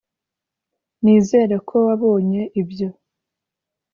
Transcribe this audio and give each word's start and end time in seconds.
nizere 1.03 1.55
ko 1.67 1.75
wabonye 1.87 2.41
ibyo. 2.61 2.89